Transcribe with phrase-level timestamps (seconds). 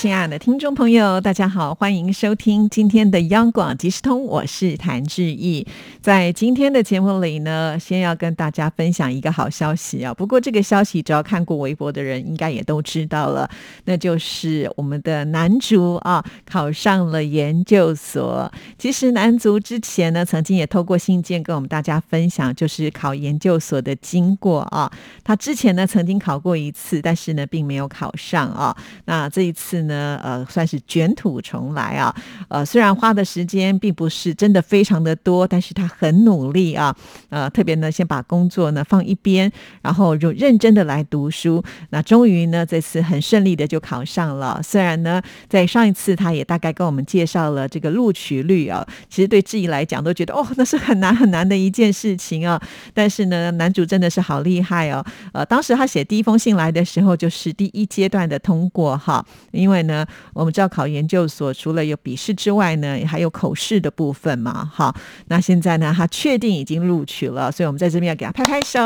[0.00, 5.66] 亲爱的听众朋友，大家好，欢迎收听今天的央广即时通，我是谭志毅。
[6.00, 10.14] 在今天的节目里呢，先要跟大家分享一个好消息啊。
[10.14, 13.50] 不过这个消息，只要看过微博的人应该也都知道了，
[13.86, 18.48] 那就是我们的男足啊考上了研究所。
[18.78, 24.88] 其实男足之前呢，曾经也透过信件跟我们大家分享，就是考研究所的经过啊。
[25.24, 28.76] 他之前呢曾经考过一次，但是呢并没有考上啊。
[29.06, 29.87] 那这一次。
[29.87, 32.14] 呢，呢呃，算是卷土重来啊，
[32.48, 36.94] 呃，虽然花的时间并不是真的非常的多，但是他很努力啊，
[37.30, 39.50] 呃，特别呢，先把工作呢放一边，
[39.82, 44.60] 然后就认真的来读书，那终于呢，这次很顺利的就考上了。
[44.62, 52.60] 虽然呢，在上一次他也大概跟我们介绍了这个录取率啊，其实对志毅来讲都觉得哦，那是很难很难的一件事情啊，
[52.92, 59.77] 但是呢，男主真的是好厉害哦，呃，当时他写第一封信来的时候，就是第一阶段的通过哈，因为。
[59.84, 64.94] 呢，我们知道考研究所除了有笔试之外呢，还有口试的部分嘛，好。
[65.28, 68.80] 那现在呢，他确定已经录取了，所以我们在这边要给他拍拍手，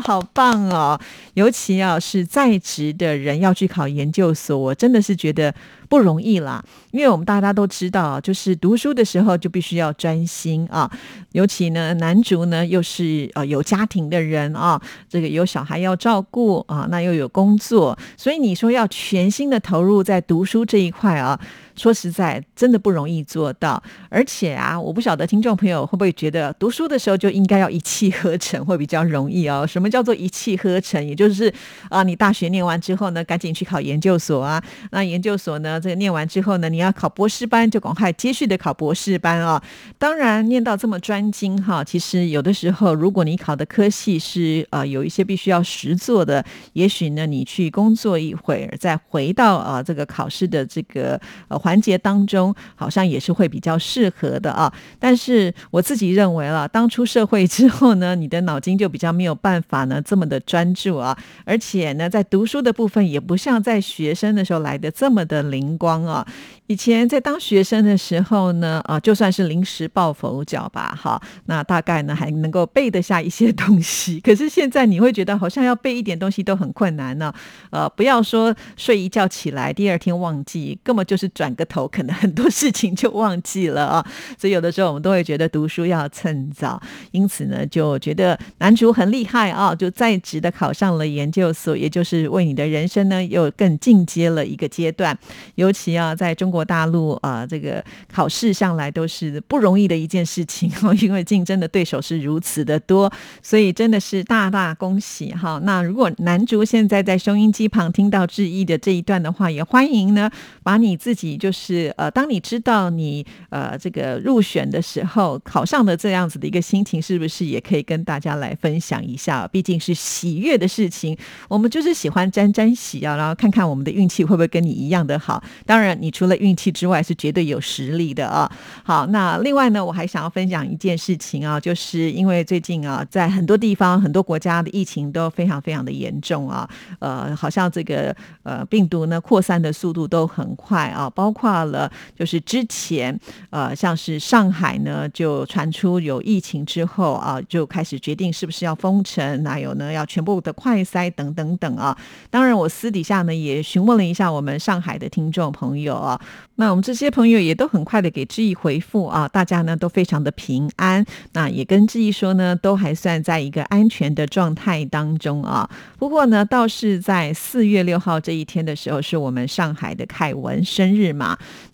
[0.00, 0.98] 好棒哦！
[1.34, 5.54] 尤其要是在职的人要去考研究所，我真的是觉得。
[5.92, 10.90] 不容易啦，因为我们大家都知道，就是读书的时候就必须要专心啊。
[11.32, 21.38] 尤其呢，男主呢又是呃有家庭的人啊，这个有小孩要照顾啊，那又有工作，所以你说要全心的投入在读书这一块啊。
[21.76, 23.82] 说实在，真的不容易做到。
[24.08, 29.66] 而且啊，我不晓得听众朋友会不会觉得，读书的时候就应该要一气呵成，会比较容易哦。
[29.66, 31.02] 什么叫做一气呵成？
[31.06, 31.52] 也就是
[31.88, 34.62] 啊，你大学念完之后呢，赶紧去考研究所啊。
[34.90, 39.62] 那研究所呢，这个念完之后呢，你要考博士班，就赶快接续的考博士班啊。
[39.98, 46.44] 当然，念到这么专精哈，其实有的时候，如果你考的科系是呃有一些必须要实做的，
[46.74, 51.61] 也许呢，你去工作一会儿，再回到啊这个考试的这个呃。
[51.62, 66.26] 环节当中好像也是会比较适合的啊，但是我自己认为了，当出社会之后呢，你的脑筋就比较没有办法呢这么的专注啊，而且呢，在读书的部分也不像在学生的时候来的这么的灵光啊。
[66.66, 74.18] 以前在当学生的时候呢，啊，就算是临时抱佛脚吧，哈，那大概呢还能够背得下一些东西。
[74.24, 77.32] 可是现在你会觉得好像要背一点东西都很困难呢，
[77.70, 84.06] 呃，不要说睡一觉起来第二天忘记，根本就是转个头，可能很多事情就忘记了啊。
[84.38, 86.80] 所以有的时候我们都会觉得读书要趁早，
[87.10, 95.16] 因此呢，就觉得男主很厉害啊，就在职的考上了研究所，也就是为你的人生呢又更进阶了一个阶段。
[95.56, 96.62] 尤其啊，在中国。
[96.72, 105.60] 大陆啊，这个考试向来都是不容易的一件事情哦， 因为竞争的对手是如此的多，所以真的是大大恭喜哈。
[105.64, 110.30] 那如果男主现在在收音机旁听到志毅的这一段的话，也欢迎呢，
[110.62, 119.48] 把你自己就是呃，当你知道你呃这个入选的时候，考上的这样子的一个心情，是不是也可以跟大家来分享一下？
[119.48, 125.42] 毕竟是喜悦的事情，我们就是喜欢沾沾喜啊，然后看看我们的运气会不会跟你一样的好。
[125.66, 128.48] 当然，你除了运气之外是绝对有实力的啊！
[128.84, 136.70] 好，那另外呢，我还想要分享一件事情啊，就是因为最近啊，在很多地方、很多国家的疫情都非常非常的严重啊，
[137.00, 138.14] 呃，好像这个
[138.44, 143.18] 呃病毒呢扩散的速度都很快啊，包括了就是之前
[143.50, 151.96] 呃像是上海呢就传出有疫情之后啊，就开始决定是不是要封城，还有呢要全部的快筛等等等啊。
[152.30, 156.20] 当然，我私底下呢也询问了一下我们上海的听众朋友啊。
[156.56, 165.68] 那我们这些朋友也都很快的给志毅回复啊，大家呢都非常的平安，那也跟志毅说呢，都还算在一个安全的状态当中啊。
[165.98, 171.21] 不过呢，倒是在四月六号这一天的时候，是我们上海的凯文生日嘛，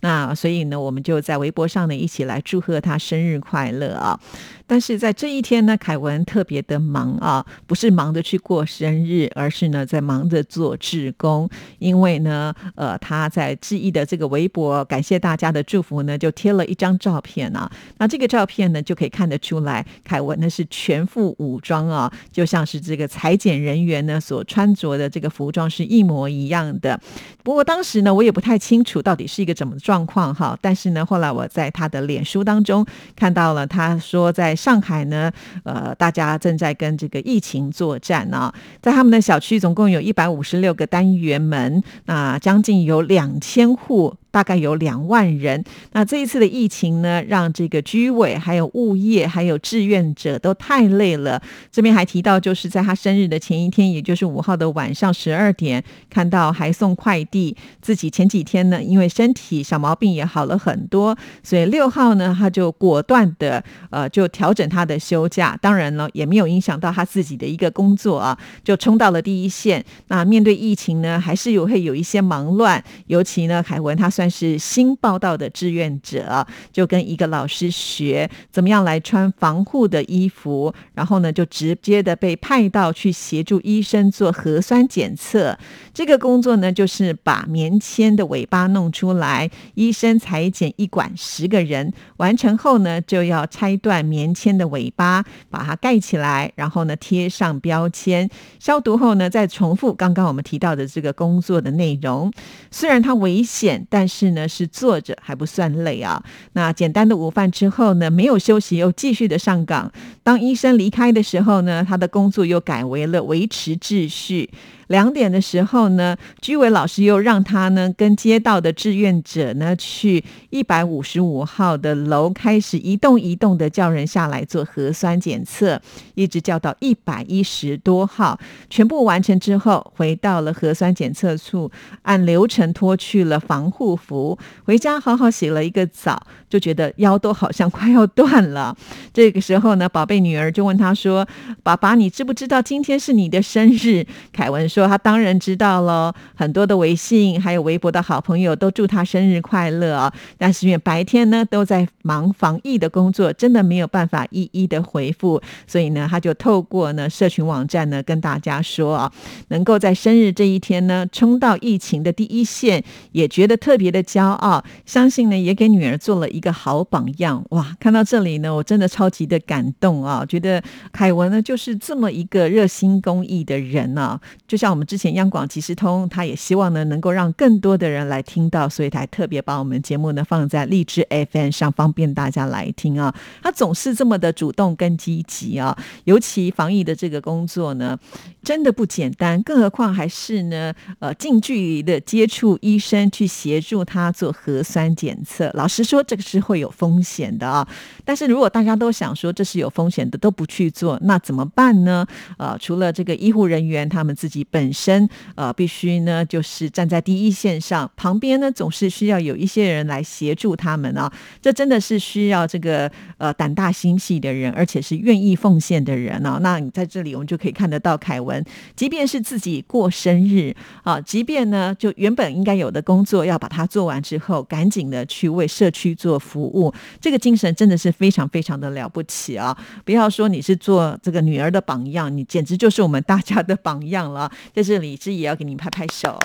[0.01, 4.19] 那所以呢，我们就在微博上呢一起来祝贺他生日快乐啊。
[4.67, 11.49] 但是在这一天呢，凯文特别的忙啊，不是忙着去过生日，而是呢在忙着做志工。
[11.79, 17.67] 因为呢，呃，他在志毅的这个微博感谢大家的祝福呢，就贴了一张照片啊。
[17.97, 26.99] 那这个照片呢，就可以看得出来，凯文呢是全副武装啊，就像是这个裁剪人员呢所穿着的这个服装是一模一样的。
[27.41, 30.57] 不过当时呢，我也不太清楚到底是是一个怎么状况哈。
[30.61, 35.31] 但是呢，后来我在他的脸书当中看到了，他说在上海呢，
[35.63, 44.13] 呃，大家正在跟这个疫情作战啊，在他们的小区总共有一百五十六个单元门，那将近有两千户。
[44.39, 45.61] 大概有两万人。
[45.91, 51.41] 那这一次的疫情呢，让这个居委、还有物业、还有志愿者都太累了。
[51.69, 57.53] 这边还提到，就是在他生日的前一天，也就是五号的晚上十二点，看到还送快递。
[57.81, 65.59] 自己前几天呢，因为身体小毛病也好了很多，所以六号呢，他就果断的呃，就调整他的休假。
[65.61, 69.83] 当然了，也没有影响到他自己的一个工作啊，就冲到了第一线。
[70.07, 74.07] 那面对疫情呢，还是有会有一些忙乱，尤其呢，凯文他。
[74.09, 85.57] 算是新报道的志愿者，就跟一个老师学怎么样来穿防护的衣服，然后呢，就直接的被派到去协助医生做核酸检测。
[85.93, 98.29] 这个工作呢，就是把棉签的尾巴弄出来，医生裁剪一管十个人，完成后呢，就要拆断棉签的尾巴，把它盖起来，然后呢，贴上标签，
[98.59, 102.31] 消毒后呢，再重复刚刚我们提到的这个工作的内容。
[102.71, 106.21] 虽然它危险，但是呢，是坐着还不算累啊。
[106.53, 109.89] 那简单的午饭之后呢，没有休息，又继续的上岗。
[110.23, 114.49] 当医生离开的时候呢，他的工作又改为了维持秩序。
[114.89, 125.79] 两点的时候呢，居委老师又让他呢跟街道的志愿者呢去一百五十五号的楼开始一栋一栋的叫人下来做核酸检测，
[126.15, 131.69] 一直叫到一百一十多号，全部完成之后，回到了核酸检测处，
[132.01, 136.19] 按流程脱去了防护服，回家好好洗了一个澡，
[136.49, 138.75] 就觉得腰都好像快要断了。
[139.13, 141.27] 这个时候呢，宝贝女儿就问他说
[141.61, 144.78] ：“爸爸，你知不知道今天是你的生日？”凯文说。
[144.79, 150.13] 说他当然知道了，很多的微信还有微博的好朋友都祝他生日快乐啊！
[150.37, 159.11] 但是因为白天呢都在忙防疫的工作，真的没有办法一一的回复，所以呢他就透过呢社群网站呢跟大家说啊，
[159.49, 162.81] 能够在生日这一天呢冲到疫情的第一线，
[163.11, 167.43] 也觉得特别的骄傲，相信呢也给女儿做了一个好榜样。
[167.49, 170.25] 哇，看到这里呢，我真的超级的感动啊！
[170.25, 174.17] 觉得凯文呢就是这么一个热心公益的人啊，
[174.47, 174.68] 就像。
[174.69, 183.13] 我们之前央广即时通，他也希望呢能够让更多的人来听到，所以他特别把我们节目呢放在荔枝 FM 上，方便大家来听啊。
[183.41, 187.97] 他总是这么的主动跟积极啊，尤其防疫的这个工作呢，
[188.43, 195.51] 真的不简单，更何况还是呢呃近距离的接触医生，去协助他做核酸检测。
[195.53, 197.67] 老实说，这个是会有风险的啊。
[198.03, 202.05] 但是如果大家都想说这是有风险的，都不去做，那怎么办呢？
[202.37, 211.09] 呃，除了这个医护人员他们自己本本身呃，必须呢，就是站在第一线上，旁边呢总是需要有一些人来协助他们啊。
[211.41, 216.39] 这真的是需要这个呃胆大心细的人，而且是愿意奉献的人啊。
[216.41, 218.43] 那你在这里，我们就可以看得到凯文，
[218.75, 220.53] 即便是自己过生日
[220.83, 229.57] 啊，即便呢就原本应该有的工作要把它做完之后，赶紧的去为社区做服务，这个精神真的是非常非常的了不起啊！
[229.85, 234.29] 不要说你是做这个女儿的榜样，你简直就是我们大家的榜样了。
[234.53, 236.17] 在这里，志也要给您拍拍手。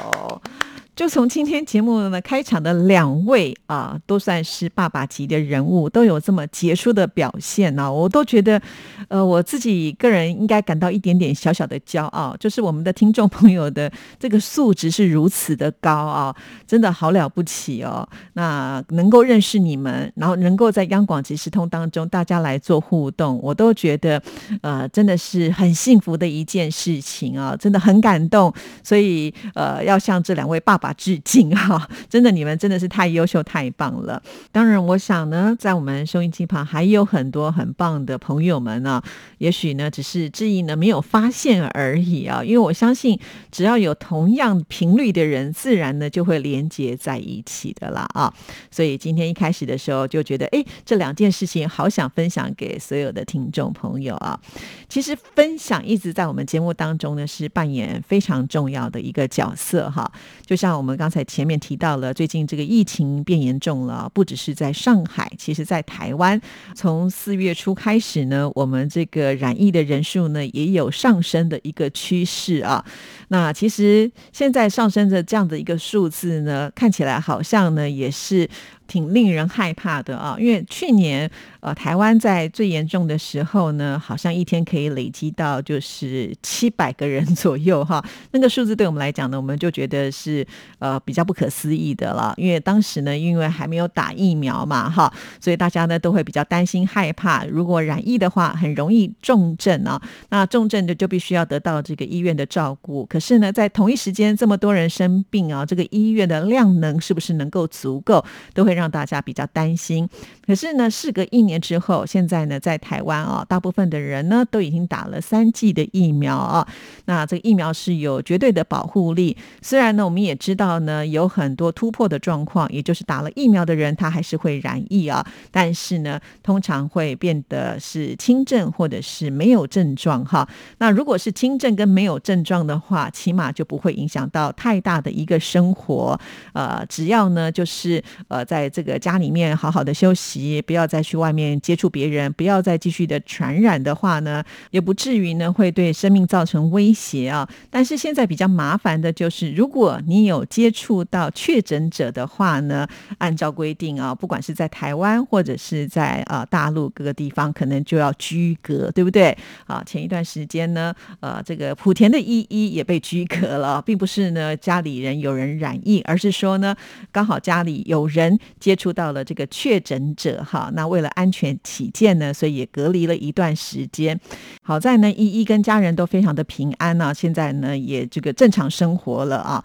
[0.97, 8.63] 就从今天节目呢开场的两位啊，都算是爸爸级的人物，都有这么杰出的表现呢，我都觉得，
[9.09, 16.33] 呃，我自己个人应该感到一点点小小的骄傲，就是我们的听众朋友的这个素质是如此的高啊，
[16.65, 18.09] 真的好了不起哦。
[18.35, 24.23] 那能够认识你们，然后能够在央广即时通当中大家来做互动，我都觉得，
[24.63, 28.55] 呃，真的是很幸福的一件事情啊，真的很感动。
[28.85, 30.84] 所以，呃，要向这两位爸爸。
[30.85, 31.89] 法致敬哈！
[32.11, 34.23] 真的，你们真的是太优秀、太棒了。
[34.53, 39.01] 当然，我想呢，在我们收音机旁还有很多很棒的朋友们呢。
[39.39, 42.45] 也许呢，只是志毅呢没有发现而已啊。
[42.45, 43.19] 因为我相信，
[43.51, 48.31] 只要有同样频率的人，自然呢就会连接在一起的啦啊。
[48.71, 54.39] 所以今天一开始的时候就觉得，哎，这两件事情好想分享给所有的听众朋友啊。
[54.87, 60.13] 其实分享一直在我们节目当中呢是扮演非常重要的一个角色哈，
[60.45, 60.74] 就像。
[60.77, 66.41] 我们刚才前面提到了，最近这个疫情变严重了，不只是在上海，其实在台湾，
[66.75, 72.85] 从四月初开始呢，我们这个染疫的人数呢也有上升的一个趋势啊。
[73.29, 78.49] 那其实现在上升的这样的一个数字呢，看起来好像呢也是
[78.87, 80.37] 挺令人害怕的啊。
[80.39, 88.05] 因为去年呃，台湾在最严重的时候呢，好像一天可以累积到就是七百个人左右哈。
[88.33, 90.47] 那个数字对我们来讲呢，我们就觉得是
[90.79, 92.35] 呃比较不可思议的了。
[92.37, 95.11] 因为当时呢，因为还没有打疫苗嘛哈，
[95.41, 100.01] 所以大家呢都会比较担心害怕，如果染疫的话，很容易重症啊。
[100.29, 103.07] 那重症的就必须要得到这个医院的照顾。
[103.07, 108.23] 可是呢，在同一时间这么多人生病啊，这个医院的量能是不是能够足够，
[108.53, 110.09] 都会让大家比较担心。
[110.47, 116.67] 可是呢，事隔一年之后，现在呢，在台湾啊，大部分的人呢都已经打了三剂的疫苗啊。
[117.07, 119.37] 那这个疫苗是有绝对的保护力。
[119.63, 125.25] 虽然呢，我们也知道呢，有很多突破的状况，也就是打了疫苗的人他还是会染疫啊。
[125.51, 130.47] 但是呢，通常会变得是轻症或者是没有症状哈。
[130.79, 136.19] 那如果是轻症跟没有症状的话，起码就不会影响到太大的一个生活。
[136.53, 140.63] 呃，只要呢，就是呃，在这个家里面好好的休息。
[140.63, 147.49] 不要再去外面接触别人，不要再继续的传染的话呢，也不至于呢会对生命造成威胁啊。
[147.71, 152.87] 但是现在比较麻烦的就是，如果你有接触到确诊者的话呢，
[153.19, 159.37] 按照规定啊，不管是在台湾或者是在啊大陆各个地方，可能就要居隔，对不对？
[159.67, 166.75] 啊，前一段时间呢，呃，这个莆田的依依也被居隔了，并不是呢家里人有人染疫，而是说呢，
[167.13, 170.15] 刚好家里有人接触到了这个确诊。
[170.17, 174.19] 者哈，那为了安全起见呢，所以也隔离了一段时间。
[174.63, 179.65] 好在呢，依依跟家人都非常的平安呢，现在呢也这个正常生活了啊。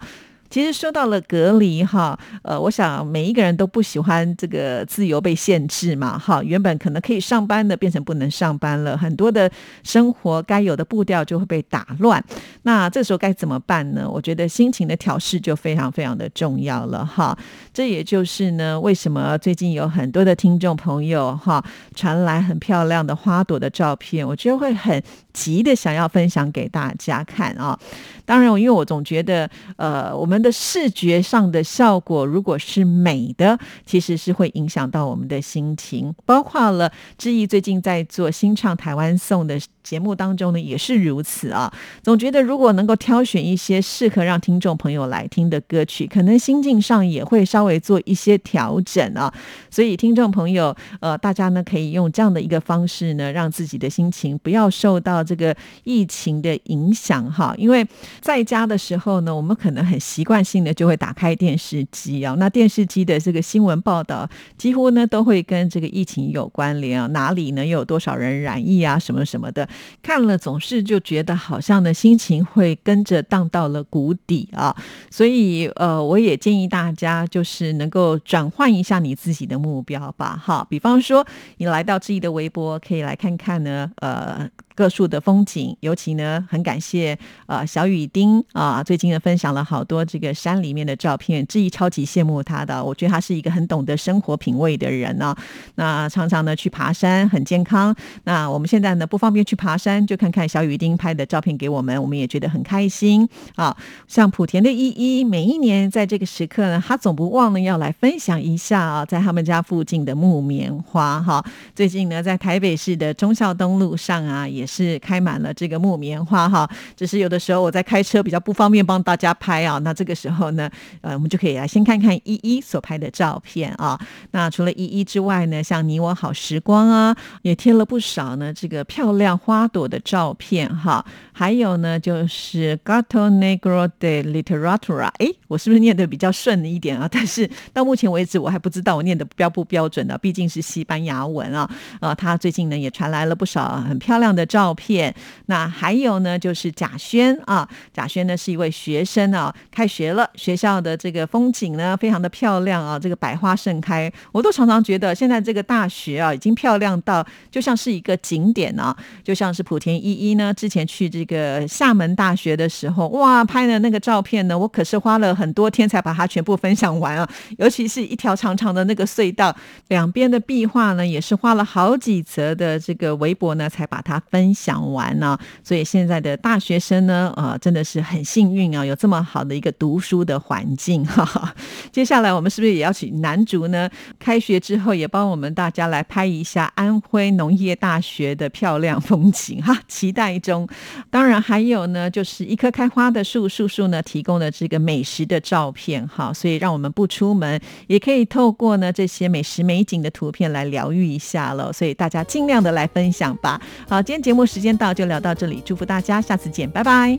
[0.50, 9.48] 其实说到了隔离哈，呃，我想每一个人都不喜欢这个自由被限制嘛，哈，原本可能可以上班的变成不能上班了，很多的
[9.84, 12.22] 生活该有的步调就会被打乱。
[12.62, 14.10] 那这时候该怎么办呢？
[14.10, 17.38] 我觉得心情的调试就非常非常的重要了哈。
[17.72, 21.64] 这也就是呢，为什么最近有很多的听众朋友哈
[21.94, 25.00] 传来很漂亮的花朵的照片，我觉得会很
[25.32, 27.78] 急的想要分享给大家看啊。
[28.24, 36.14] 当然，因为我总觉得，呃，我们的视觉上的效果，如果是美的，其实是会影响到我们的心情。
[36.24, 41.72] 包括了志毅最近在做新唱台湾颂的节目当中呢，也是如此啊。
[42.02, 49.32] 总觉得如果能够挑选一些适合让听众朋友来听的歌曲，可能心境上也会稍微做一些调整啊。
[49.70, 57.54] 所以听众朋友，呃，大家呢可以用这样的一个方式呢，让自己的心情不要受到这个疫情的影响哈。
[57.56, 57.86] 因为
[58.20, 60.40] 在家的时候呢，我们可能很习惯。
[60.50, 69.68] 性的就会打开电视机啊，那电视机的这个新闻报道几乎呢都会跟这个疫情有关联啊，哪里呢又有多少人染疫啊，什么什么的，
[70.02, 74.74] 看了总是就觉得好像呢心情会跟着荡到了谷底啊，
[75.10, 81.26] 所以呃，我也建议大家就是能够转换一下你自己的目标吧，哈，比方说
[81.58, 84.48] 你来到自己的微博，可以来看看呢，呃。
[84.80, 95.36] 各处的风景，尤其呢，很感谢呃小雨丁啊，最近呢分享了好多这个山里面的照片，志毅超级羡慕他的，我觉得他是一个很懂得生活品味的人呢。
[95.74, 97.94] 那常常呢去爬山，很健康。
[98.24, 103.76] 那我们现在呢不方便去爬山，就看看小雨丁拍的照片给我们，我们也觉得很开心啊。
[104.08, 111.44] 像莆田的依依，每一年在这个时刻呢，他总不忘呢要来分享一下啊，在他们家附近的木棉花哈。
[111.74, 119.78] 最近呢在台北市的忠孝东路上啊，也是开满了这个木棉花哈，只是有的时候我在开车比较不方便帮大家拍啊。
[119.78, 123.98] 那这个时候呢，呃，我们就可以来先看看依依所拍的照片啊。
[124.30, 131.04] 那除了依依之外呢，像你我好时光啊，也贴了不少呢这个漂亮花朵的照片哈。
[131.32, 137.08] 还有呢，就是 Gato Negro de Literatura，哎，我是不是念的比较顺一点啊？
[137.10, 141.68] 但是到目前为止，我还不知道我念的标不标准呢，毕竟是西班牙文啊。
[142.00, 144.59] 呃，他最近呢也传来了不少很漂亮的照。
[144.60, 145.14] 照片，
[145.46, 167.26] 那还有呢，就是贾轩啊，贾轩呢是一位学生啊，开学了，学校的这个风景呢非常的漂亮啊，这个百花盛开，我都常常觉得现在这个大学啊已经漂亮到就像是一个景点啊，就像是莆田一一呢，之前去这个厦门大学的时候，哇，拍的那个照片呢，我可是花了很多天才把它全部分享完啊，
[167.56, 169.56] 尤其是一条长长的那个隧道，
[169.88, 174.39] 两边的壁画呢，也是花了好几则的这个微博呢才把它分。
[174.40, 175.38] 分享完呢。
[175.62, 181.54] 所以现在的大学生呢，呃，真的是很幸运啊，有这么好的一个读书的环境哈。
[181.92, 183.90] 接下来我们是不是也要请男主呢？
[184.18, 190.66] 开学之后也帮我们大家来拍一下安徽农业大学的漂亮风景哈， 期待中。
[191.10, 201.70] 当然还有呢，就是一棵开花的树，树树呢提供的这个美食的照片哈，所以让我们不出门也可以透过呢这些美食美景的图片来疗愈一下了。
[201.70, 203.60] 所以大家尽量的来分享吧。
[203.88, 207.18] 好，今天节目时间到，就聊到这里，祝福大家，下次见，拜拜。